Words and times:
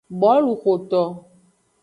Boluxoto. 0.21 1.03